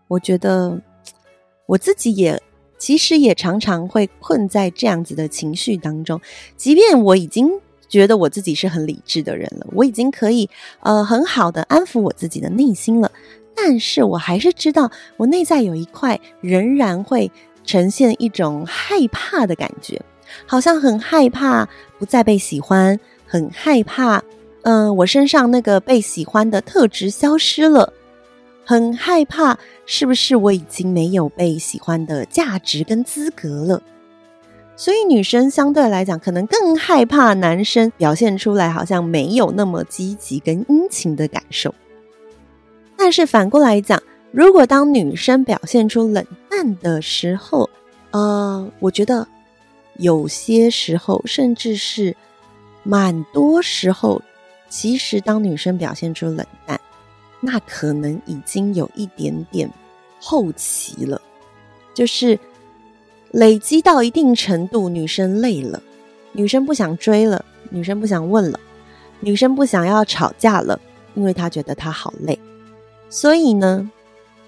[0.08, 0.80] 我觉得
[1.66, 2.40] 我自己也
[2.78, 6.18] 其实也常常会困在这样子的情绪当中，
[6.56, 7.50] 即便我已经
[7.86, 10.48] 觉得我自己是很理智的人了，我已经可以
[10.80, 13.12] 呃很好的安抚我自己的内心了。
[13.54, 17.30] 但是我还是知道，我内在有一块仍然会
[17.62, 20.00] 呈现一种害怕的感觉，
[20.46, 22.98] 好像很害怕不再被喜欢，
[23.32, 24.22] 很害怕，
[24.60, 27.90] 嗯、我身上那个被喜欢的特质消失了，
[28.62, 33.82] 很害怕，是不是我已经没有被喜欢的价值跟资格了？
[34.76, 41.74] 所以女生相对来讲，可能更害怕男生表现出来好像没有那么积极跟殷勤的感受。
[42.98, 47.70] 但是反过来讲，如果当女生表现出冷淡的时候，
[48.10, 49.26] 呃，我觉得
[49.96, 52.14] 有些时候，甚至是
[52.82, 54.20] 蛮多时候，
[54.68, 56.80] 其实当女生表现出冷淡，
[57.40, 59.70] 那可能已经有一点点
[60.20, 61.20] 后期了，
[61.94, 62.38] 就是
[63.30, 65.82] 累积到一定程度，女生累了，
[66.32, 68.58] 女生不想追了，女生不想问了，
[69.20, 70.80] 女生不想要吵架了，
[71.14, 72.38] 因为她觉得她好累。
[73.08, 73.90] 所以呢，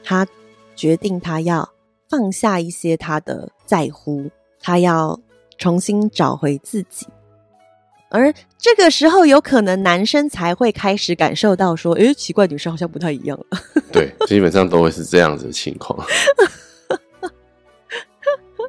[0.03, 0.27] 她
[0.75, 1.69] 决定她要
[2.09, 4.29] 放下一些她的在乎，
[4.61, 5.19] 她要
[5.59, 7.07] 重新找回自己。
[8.15, 13.59] 而这个时候，有可能男生才会开始感受到说：“诶，奇怪，女生好像不太一样了。
[13.91, 16.07] ”对，基本上都会是这样子的情况。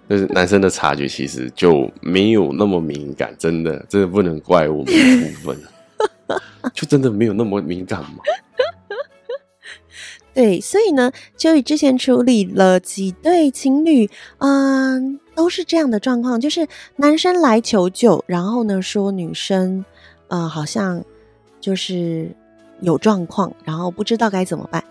[0.10, 5.58] 就是男生的察觉其实就没有那么敏感，真的，真的不能怪我们的部分，
[6.74, 8.18] 就真的没有那么敏感吗？
[10.36, 16.68] 对，所以呢，秋雨之前处理了几对情侣，嗯，都是这样的状况，就是
[16.98, 19.86] 男生来求救，然后呢说女生，
[20.28, 21.02] 呃，好像
[21.62, 22.30] 就是
[22.82, 24.84] 有状况，然后不知道该怎么办。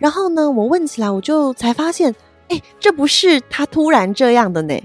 [0.00, 2.12] 然后呢，我问起来，我就才发现，
[2.48, 4.76] 哎，这不是他突然这样的呢，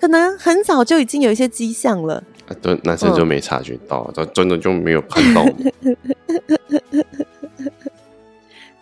[0.00, 2.22] 可能很早就已经有一些迹象了。
[2.60, 5.44] 对，男生就没察觉到，他、嗯、真的就没有看到。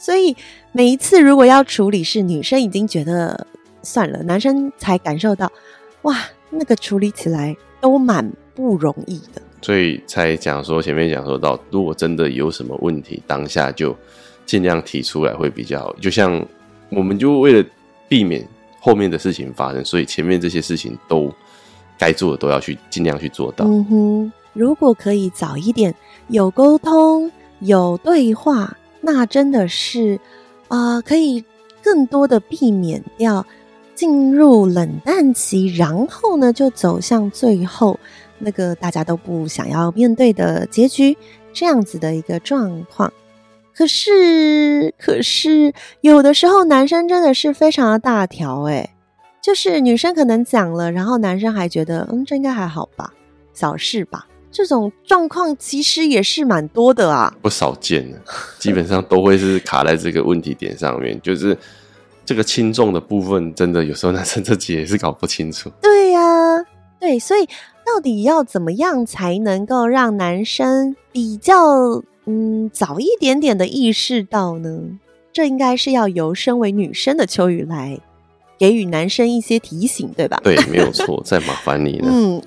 [0.00, 0.34] 所以
[0.72, 3.46] 每一次如果要处理，是女生已经觉得
[3.82, 5.52] 算了，男生才感受到，
[6.02, 6.16] 哇，
[6.48, 9.42] 那个处理起来都蛮不容易的。
[9.60, 13.94] 所以才讲说前面讲说到，如果真的有什么问题，当下就
[14.46, 15.94] 尽量提出来会比较好。
[16.00, 16.42] 就像
[16.88, 17.68] 我们就为了
[18.08, 18.42] 避免
[18.80, 21.30] 后面的事情发生，所以前面这些事情都
[21.98, 23.66] 该做的都要去尽量去做到。
[23.66, 25.94] 嗯哼，如果可以早一点
[26.28, 28.74] 有沟通有对话。
[29.00, 30.18] 那真的是，
[30.68, 31.44] 啊、可以
[31.82, 33.44] 更多的避免掉
[33.94, 37.98] 进入冷淡期，然后呢，就走向最后
[38.38, 41.16] 那个大家都不想要面对的结局，
[41.52, 43.12] 这样子的一个状况。
[43.74, 48.90] 可是，可是有的时候男生真的是非常的大条，诶，
[49.40, 53.12] 就是女生可能讲了，然后男生还觉得，嗯，这应该还好吧，
[53.54, 54.26] 小事吧。
[54.52, 58.18] 这种状况其实也是蛮多的啊，不少见的，
[58.58, 61.56] 基本上都会是卡在这个问题点上面， 就是
[62.24, 65.70] 这个轻重的部分，真的有时候男生自己也是搞不清楚。
[65.80, 66.64] 对呀、啊，
[66.98, 67.46] 对，所以
[67.86, 74.80] 到底要怎么样才能够让男生比较嗯早一点点的意识到呢？
[75.32, 78.00] 这应该是要由身为女生的秋雨来
[78.58, 80.40] 给予男生一些提醒，对吧？
[80.42, 82.08] 对，没有错，再麻烦你了。
[82.10, 82.42] 嗯。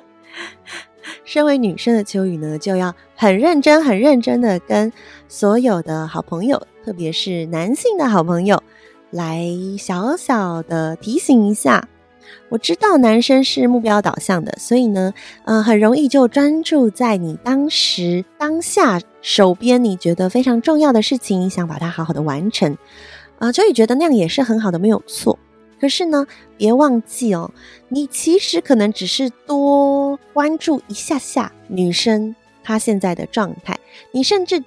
[1.24, 4.92] 身为女生的秋雨呢，就要很认真、很认真的跟
[5.28, 8.62] 所有的好朋友，特别是男性的好朋友，
[9.10, 9.44] 来
[9.78, 11.88] 小小的提醒一下。
[12.48, 15.12] 我知道男生是目标导向的，所以呢，
[15.44, 22.76] 呃，很容易就专注在你当时当下手边你觉得非常重要的事情，想把它好好的完成。
[23.38, 25.38] 啊、秋雨觉得那样也是很好的，没有错。
[25.80, 26.26] 可是呢，
[26.58, 27.50] 别忘记哦，
[27.88, 33.78] 你其实可能只是多关注一下下女生她现在的状态，
[34.12, 34.62] 你甚至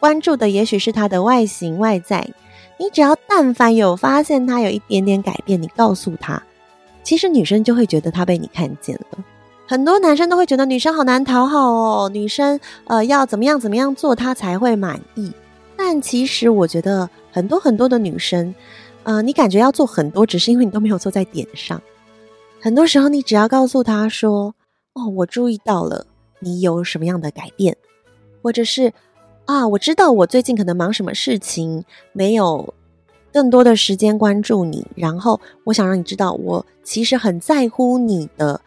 [0.00, 2.28] 关注的也许是她的外形外在，
[2.78, 6.42] 你只要但凡有发现她有一点点改变，你告诉她，
[7.02, 9.24] 其实女生就会觉得她被你看见了。
[9.66, 15.32] 很多男生都会觉得女生好难讨好哦，女生呃要怎么样怎么样做她才会满意。
[15.76, 18.54] 但其实我觉得很多很多的女生，
[19.04, 21.80] 呃，你感觉要做很多，只是因为你都没有做在点上。
[22.60, 24.54] 很多时候，你只要告诉他说
[24.94, 26.06] ：“哦，我注意到了
[26.40, 27.76] 你有什么样的改变，
[28.42, 28.92] 或者是
[29.44, 32.72] 啊，我知道我最近可能忙什么事情，没有
[33.30, 34.86] 更多的时间关注你。
[34.94, 38.60] 然后，我想让你知道，我其实很在乎你的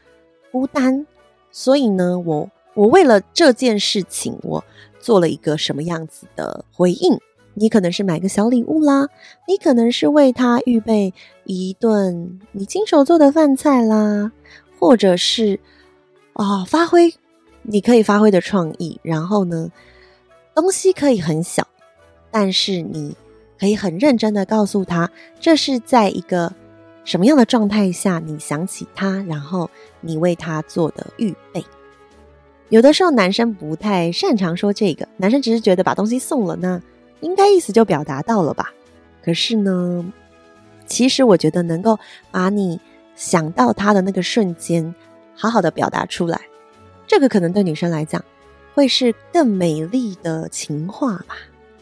[0.52, 1.08] 孤单。
[1.52, 4.64] 所以呢，我我为了这件事情，我
[5.00, 7.20] 做了一个什么样子的回应。”
[7.60, 9.08] 你可能是买个小礼物啦，
[9.48, 11.12] 你可能是为他预备
[11.44, 14.32] 一顿你亲手做的饭菜啦，
[14.80, 15.60] 或者是、
[16.34, 17.12] 哦，发挥
[17.64, 19.00] 你可以发挥的创意。
[19.02, 19.72] 然后呢，
[20.54, 21.68] 东西可以很小，
[22.30, 23.18] 但是你
[23.60, 26.54] 可以很认真的告诉他，这是在一个
[27.06, 29.68] 什么样的状态下你想起他，然后
[30.00, 31.66] 你为他做的预备。
[32.70, 36.84] 有的时候男生不太擅长说这个，男生只是觉得把东西送了呢。
[37.22, 38.72] 应该意思就表达到了吧？
[39.24, 40.06] 可是呢，
[40.86, 42.00] 其实我觉得能够
[42.32, 42.80] 把你
[43.16, 44.96] 想到他的那个瞬间，
[45.36, 46.40] 好好的表达出来，
[47.06, 48.24] 这个可能对女生来讲
[48.74, 51.36] 会是更美丽的情话吧。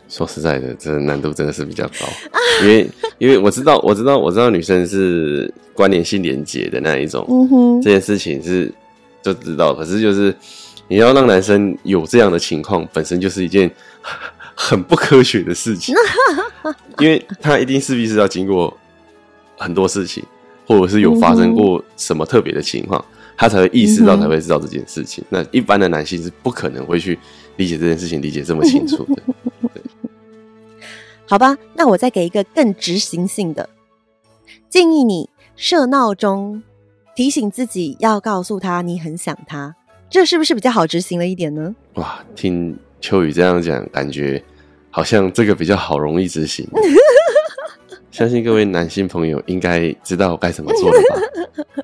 [0.10, 2.08] 说实在的，这难度真的是比较高，
[2.64, 8.74] 因为因为我知道，我知道，我知道女生是关联性连结的那一种，嗯，这件事情是
[9.22, 10.36] 就知道，可是就是
[10.88, 13.70] 你要让男生有这样的情况，本身就是一件。
[14.56, 15.94] 很不科学的事情，
[17.00, 18.76] 因为他一定势必是要经过
[19.58, 20.24] 很多事情，
[20.66, 23.04] 或者是有发生过什么特别的情况，
[23.38, 25.24] 他才会意识到，才会知道这件事情。
[25.30, 27.20] 那一般的男性是不可能会去
[27.58, 29.22] 理解这件事情，理解这么清楚的。
[29.74, 29.84] 对，
[31.28, 33.70] 好吧，那我再给一个更执行性的
[34.70, 36.64] 建议：你设闹钟，
[37.16, 39.76] 提醒自己要告诉他你很想他，
[40.10, 41.76] 这是不是比较好执行了一点呢？
[41.96, 42.78] 哇，听。
[43.02, 44.44] 秋雨这样讲，感觉
[44.90, 46.68] 好像这个比较好，容易执行。
[48.12, 51.84] 相信各位男性朋友应该知道该怎么做了吧？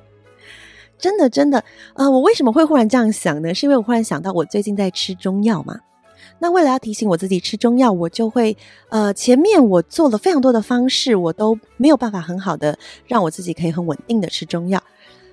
[0.98, 1.62] 真的，真的，
[1.94, 3.52] 呃，我为什么会忽然这样想呢？
[3.52, 5.78] 是因为我忽然想到，我最近在吃中药嘛。
[6.38, 8.56] 那为了要提醒我自己吃中药，我就会
[8.88, 14.82] 呃，前面我做了非常多的方式，我都没有办法很好的让我自己可以很稳定的吃中药。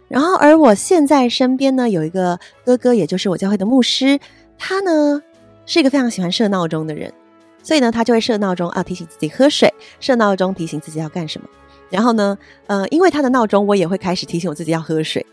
[0.08, 4.20] 然后，而我现在身边呢，有一个哥哥，也就是我教会的牧师，
[4.58, 5.22] 他呢。
[5.70, 7.14] 是一个非常喜欢设闹钟的人，
[7.62, 11.48] 所以呢，他就会设闹钟啊，提醒自己喝水；设闹钟提醒自己要干什么。
[11.92, 15.24] 然后呢，呃，因为他的闹钟，我也会开始提醒我自己要喝水。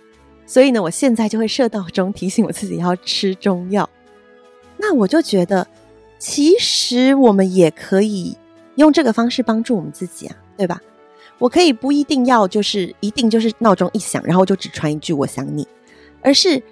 [0.45, 3.89] 所以呢，我现在就会设闹钟提醒我自己要吃中药。
[4.77, 5.67] 那我就觉得，
[6.19, 8.37] 其实我们也可以
[8.75, 10.79] 用这个方式帮助我们自己啊，对吧？
[11.39, 15.67] 我可以不一定要就是一定就是闹钟一响，然后就只传一句“我想你”，
[16.21, 16.63] 而是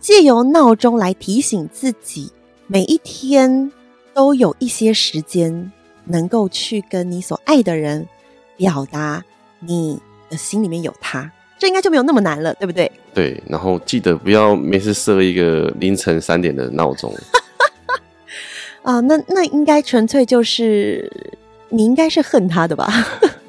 [0.00, 2.32] 借由闹钟来提醒自己。
[2.72, 3.70] 每一天
[4.14, 5.70] 都有一些时间，
[6.06, 8.08] 能够去跟你所爱的人
[8.56, 9.22] 表达
[9.60, 12.90] 你的心里面有他，这应该就没有那么难了，对不对？
[13.12, 17.14] 对，然后记得不要每次设一个凌晨三点的闹钟。
[18.80, 21.12] 啊，那那应该纯粹就是
[21.68, 22.90] 你应该是恨他的吧？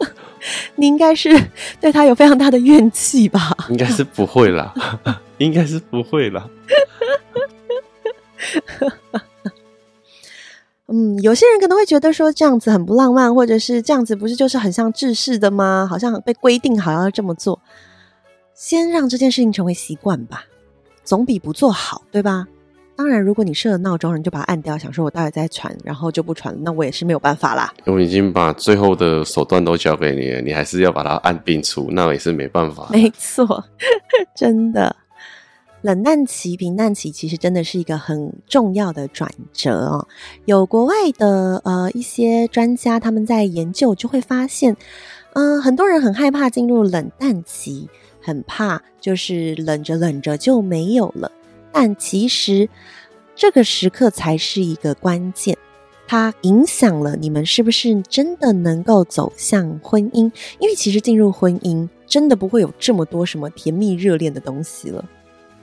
[0.75, 1.29] 你应该是
[1.79, 3.55] 对他有非常大的怨气吧？
[3.69, 4.73] 应该是不会啦，
[5.39, 6.45] 应该是不会啦。
[10.87, 15.87] 嗯，有些人可能会觉得说这样子很不浪漫，或者是这样子不是就是很像制式的吗？
[15.89, 17.59] 好像被规定好要这么做。
[18.53, 20.43] 先让这件事情成为习惯吧，
[21.03, 22.47] 总比不做好，对吧？
[22.95, 27.73] 当然，如果你设了闹钟，你就把它按掉，想说我待会再传，然后就不传了，那我也是没有办法啦。
[27.85, 32.87] 我已经把最后的手段都交给你了，你还是要把它按并出，那我也是没办法。
[32.91, 33.63] 没错，
[34.35, 34.95] 真的。
[35.83, 40.07] 冷淡期、平淡期其实真的是一个很重要的转折哦。
[40.45, 44.77] 有国外的呃一些专家他们在研究，就会发现，
[45.33, 47.89] 嗯、很多人很害怕进入冷淡期，
[48.21, 51.29] 很怕就是冷着冷着就没有了。
[51.73, 52.69] 但其实
[53.35, 55.57] 这个时刻才是一个关键，
[56.07, 60.31] 它影响了你们是不是真的能够走向婚姻。
[60.59, 65.03] 因为其实进入婚姻真的不会有这么多什么甜蜜热恋的东西了。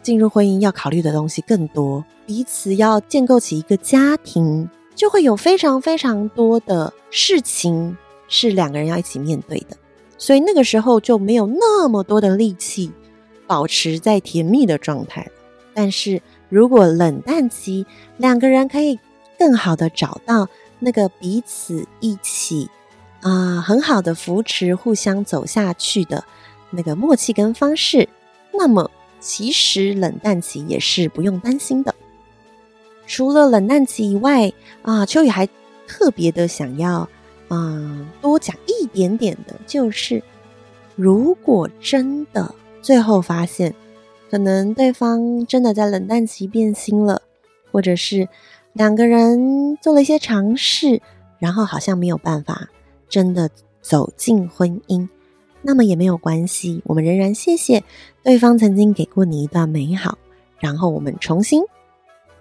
[0.03, 7.96] 进入婚姻要考虑的东西更多，彼此要建构起一个家庭，就会有非常非常多的事情
[8.28, 9.76] 是两个人要一起面对的，
[10.18, 12.90] 所以那个时候就没有那么多的力气
[13.46, 15.30] 保持在甜蜜的状态。
[15.74, 17.86] 但是如果冷淡期，
[18.16, 18.98] 两个人可以
[19.38, 20.48] 更好的找到
[20.78, 22.68] 那个彼此一起
[23.22, 26.24] 啊、很好的扶持，互相走下去的
[26.70, 28.09] 那个默契跟方式，
[28.53, 28.90] 那么
[29.21, 31.95] 其实冷淡期也是不用担心的。
[33.07, 34.53] 除了冷淡期以外
[34.83, 35.49] 啊，秋雨还
[35.87, 37.09] 特别的想要
[37.49, 40.23] 啊、多讲一点点的，就是
[40.97, 43.75] 如果真的最后发现，
[44.31, 47.23] 可能对方真的在冷淡期变心了，
[47.71, 48.29] 或者是
[48.73, 51.03] 两个人做了一些尝试，
[51.39, 52.68] 然后好像没有办法。
[53.09, 53.51] 真的
[53.83, 55.09] 走进婚姻，
[55.62, 57.82] 那么也没有关系，我们仍然谢谢
[58.22, 60.18] 对方曾经给过你一段美好，
[60.58, 61.62] 然后我们重新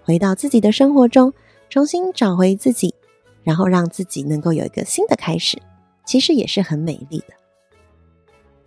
[0.02, 1.32] 回到自己的生活中，
[1.68, 2.94] 重新找回自己，
[3.42, 5.60] 然后让自己能够有一个新的开始，
[6.04, 7.34] 其实也是很美丽的。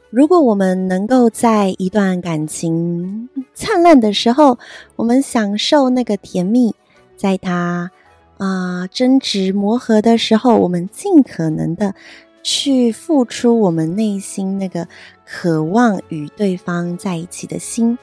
[0.09, 4.59] 如果我们能够在一段感情灿烂的时候，
[4.95, 6.73] 我们享受那个甜蜜，
[7.17, 7.91] 在它。
[8.39, 11.95] 啊、争执磨合的时候，我们尽可能的
[12.43, 14.87] 去付出我们内心那个
[15.25, 17.97] 渴望与对方在一起的心。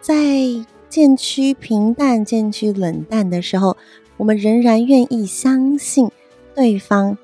[0.00, 0.14] 在
[0.88, 3.76] 渐趋平淡、渐趋冷淡的时候，
[4.16, 6.10] 我们仍然愿意相信
[6.54, 7.16] 对方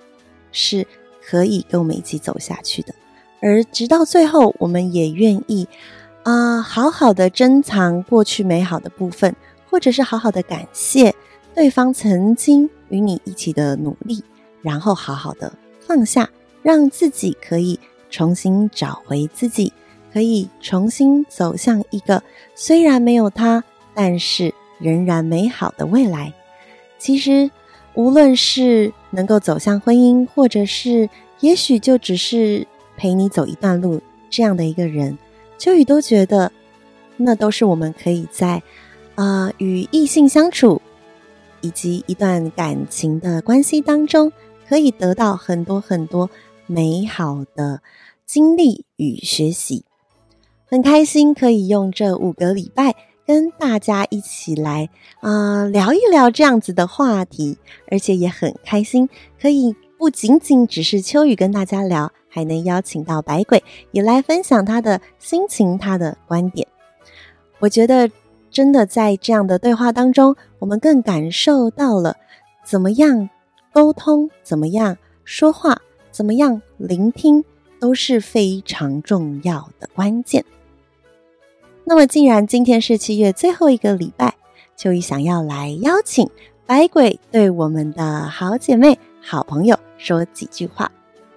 [0.51, 0.87] 是
[1.23, 2.95] 可以跟我们一起走下去的。
[3.41, 5.69] 而直到最后，我们也愿意
[6.23, 9.37] 啊、好好的珍藏过去美好的部分，
[9.71, 11.15] 或者是好好的感谢。
[11.55, 14.23] 对方曾经与你一起的努力，
[14.63, 16.29] 然后好好的放下，
[16.67, 17.79] 让自己可以
[18.11, 19.73] 重新找回自己，
[20.13, 22.21] 可以重新走向一个
[22.57, 23.63] 虽然没有他，
[23.95, 26.35] 但是仍然美好的未来。
[26.99, 27.49] 其实，
[27.95, 31.09] 无论是能够走向婚姻，或者是
[31.39, 35.17] 也许就只是陪你走一段路这样的一个人，
[35.57, 36.51] 秋雨都觉得，
[37.17, 38.61] 那都是我们可以在
[39.15, 40.83] 啊、与异性相处。
[41.61, 44.33] 以及一段感情的关系当中，
[44.69, 46.29] 可以得到很多很多
[46.67, 47.81] 美好的
[48.25, 49.85] 经历与学习。
[50.67, 52.95] 很开心可以用这五个礼拜
[53.27, 54.89] 跟大家一起来
[55.21, 57.59] 啊、聊一聊这样子的话题，
[57.91, 59.09] 而且也很开心
[59.41, 63.63] 可以不仅仅只是秋雨跟大家聊，还能邀请到白鬼
[63.93, 66.67] 也来分享他的心情、他的观点。
[67.59, 68.11] 我觉得。
[68.49, 72.17] 真的在这样的对话当中，我们更感受到了
[72.65, 73.29] 怎么样
[73.71, 75.83] 沟通，怎么样说话，
[76.17, 77.45] 怎么样聆听，
[77.79, 80.47] 都是非常重要的关键。
[81.85, 84.35] 那么，既然今天是七月最后一个礼拜，
[84.79, 86.27] 秋雨想要来邀请
[86.65, 90.91] 白鬼对我们的好姐妹、好朋友说几句话。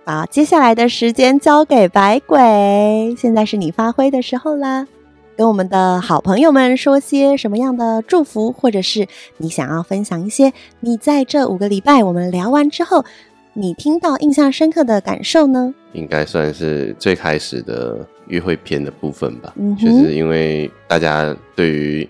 [0.06, 4.88] 把接下来的时间交给白鬼，现在是你发挥的时候啦。
[5.36, 9.08] 跟我们的好朋友们说些什么样的祝福，或者是
[9.38, 10.52] 你想要分享一些
[10.82, 13.06] 你在这五个礼拜我们聊完之后，
[13.60, 15.74] 你听到印象深刻的感受呢？
[15.92, 19.54] 应该算是最开始的约会篇的部分吧。
[19.58, 22.08] 嗯，就是因为大家对于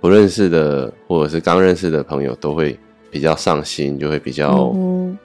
[0.00, 2.76] 不认识的或者是刚认识的朋友都会
[3.12, 4.74] 比较上心，就会比较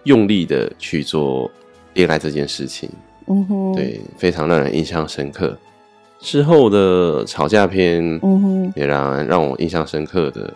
[0.04, 1.50] 用力的去做
[1.96, 2.88] 恋爱这件事情。
[3.26, 5.58] 嗯哼，对，非常让人印象深刻。
[6.20, 10.54] 之后的吵架篇，嗯哼，也让让我印象深刻的，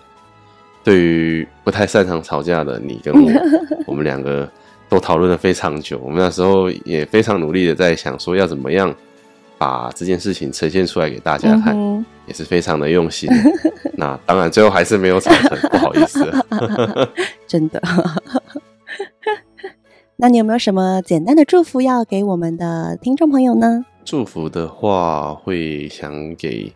[0.84, 3.32] 对于不太擅长吵架的你跟我，
[3.88, 4.47] 我们两个
[4.89, 5.99] 都讨论了非常久。
[6.03, 8.93] 我们那时候也非常努力的在想说要怎么样
[9.57, 13.29] 把这件事情呈现出来给大家看，嗯、也是非常的用心。
[13.97, 16.31] 那当然最后还是没有产成，不好意思。
[17.47, 17.81] 真的。
[20.19, 23.85] 那你有没有什么简单的祝福要给我们的听众朋友呢？
[24.03, 26.73] 祝福的话，会想给，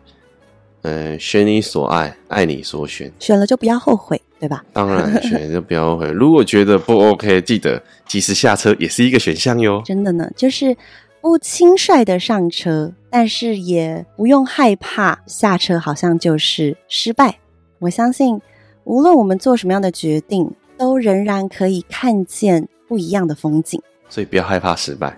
[0.82, 4.64] 嗯、呃，选你所爱，爱你所选，选了就不要后悔，对吧？
[4.72, 6.10] 当然，选了就不要后悔。
[6.10, 9.80] 如果觉得不 OK，记得及时下车，也是一个选项哟。
[9.84, 10.76] 真的呢，就是
[11.20, 17.38] 不轻率的上车，但是也不用害怕下车，好像就是失败。
[17.78, 18.40] 我相信，
[18.82, 23.80] 无论我们做什么样的决定，都仍然可以看见不一样的风景。
[24.08, 25.16] 所以不要害怕失败。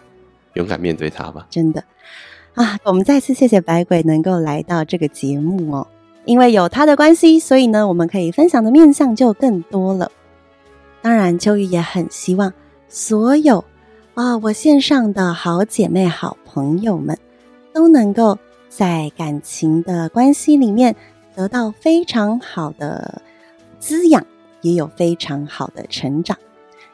[0.52, 1.46] 勇敢面对它吧！
[1.48, 1.82] 真的
[2.52, 5.86] 啊，我们再次谢谢百鬼能够来到这个节目哦。
[6.24, 10.10] 因为有他的关系，所以呢，我们可以分享的面向就更多了。
[11.02, 12.52] 当然，秋雨也很希望
[12.88, 13.64] 所有
[14.14, 17.18] 啊，我线上的好姐妹、好朋友们
[17.72, 20.96] 都能够在感情的关系里面
[21.34, 23.22] 得到非常好的
[23.78, 24.24] 滋养，
[24.62, 26.36] 也有非常好的成长。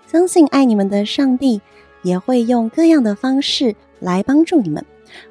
[0.06, 1.60] 相信爱你们的上帝。
[2.02, 4.82] 也会用各样的方式来帮助你们。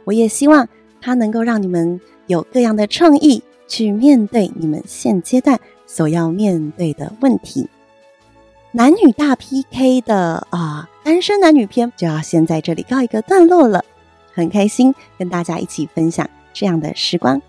[0.04, 0.68] 我也希望
[1.02, 5.58] 他能够让你们有各样的创意去面对你们现阶段
[5.88, 7.70] 所要面对的问题。
[8.72, 13.86] 男女大 PK 的啊，单身男女篇就要先在这里告一个段落了。
[14.34, 17.42] 很开心跟大家一起分享这样的时光，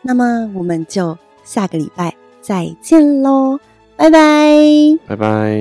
[0.00, 3.58] 那么我们就下个礼拜再见喽，
[3.96, 5.52] 拜拜，拜拜。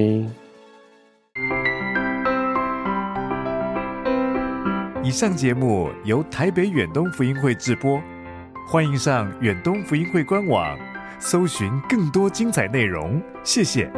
[5.03, 7.99] 以上节目由台北远东福音会直播，
[8.72, 10.80] 欢迎上远东福音会官网，
[11.19, 13.91] 搜寻更多精彩内容，谢谢。